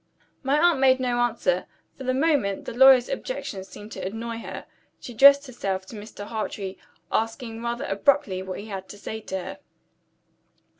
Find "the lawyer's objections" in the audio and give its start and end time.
2.65-3.67